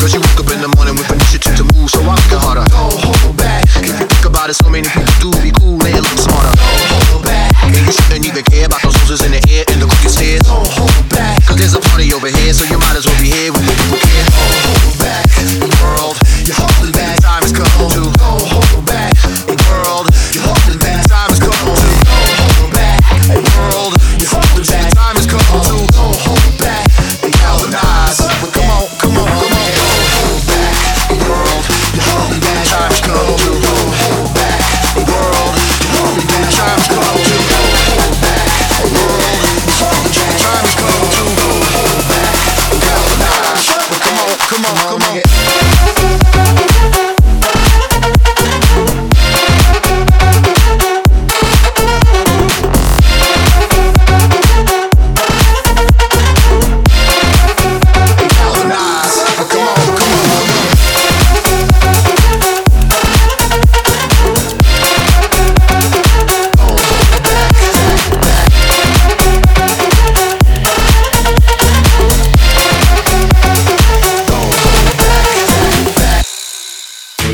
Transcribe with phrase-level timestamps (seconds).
[0.00, 0.39] Cause you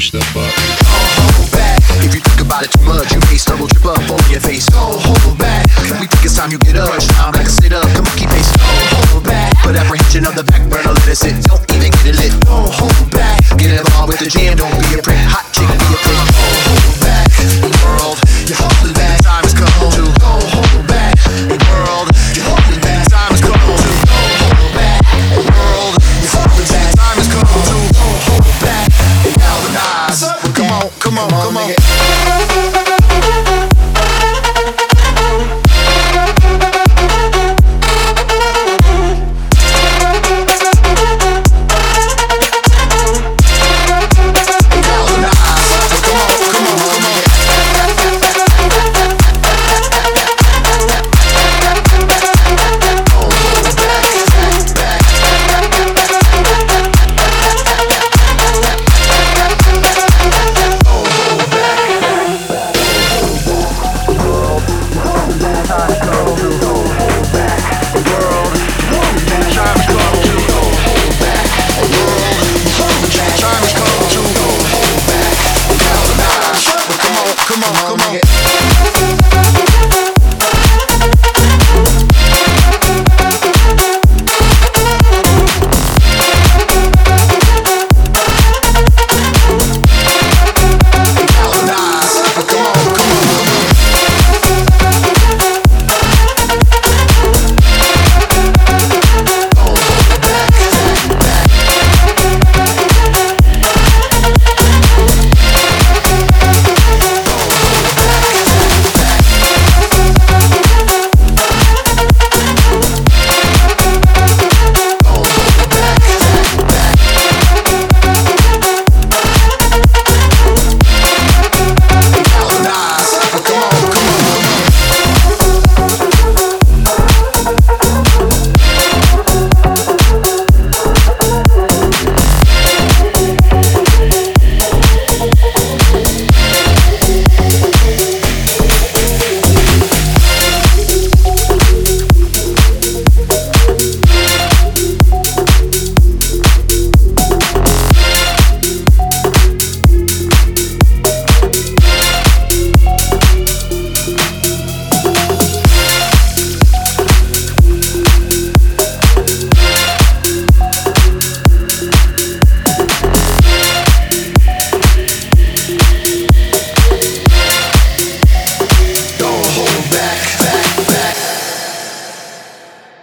[0.07, 0.53] push the button.
[1.35, 1.81] Hold back.
[2.05, 4.67] If you think about it too much, you may stumble, trip up over your face.
[4.67, 5.67] Don't hold back.
[5.83, 6.93] We think it's time you get up.
[7.17, 7.87] Time like a sit up.
[7.91, 8.51] The monkey face.
[8.53, 9.57] Don't oh, hold back.
[9.63, 11.35] Put apprehension on the back burner, let it sit.
[11.43, 11.56] Don't